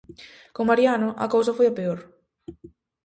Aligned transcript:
Con 0.55 0.63
Mariano, 0.69 1.09
a 1.25 1.27
cousa 1.33 1.55
foi 1.57 1.67
a 1.69 1.75
peor. 1.79 1.99